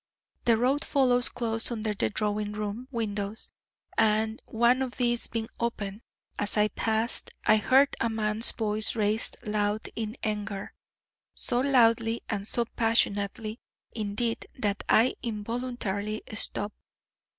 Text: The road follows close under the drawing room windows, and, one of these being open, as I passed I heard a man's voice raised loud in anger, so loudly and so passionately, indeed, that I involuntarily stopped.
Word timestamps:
The 0.45 0.57
road 0.57 0.83
follows 0.83 1.29
close 1.29 1.69
under 1.69 1.93
the 1.93 2.09
drawing 2.09 2.53
room 2.53 2.87
windows, 2.89 3.51
and, 3.99 4.41
one 4.47 4.81
of 4.81 4.97
these 4.97 5.27
being 5.27 5.47
open, 5.59 6.01
as 6.39 6.57
I 6.57 6.69
passed 6.69 7.29
I 7.45 7.57
heard 7.57 7.95
a 7.99 8.09
man's 8.09 8.51
voice 8.51 8.95
raised 8.95 9.37
loud 9.45 9.87
in 9.95 10.17
anger, 10.23 10.73
so 11.35 11.59
loudly 11.61 12.23
and 12.27 12.47
so 12.47 12.65
passionately, 12.65 13.59
indeed, 13.91 14.47
that 14.57 14.83
I 14.89 15.17
involuntarily 15.21 16.23
stopped. 16.33 16.79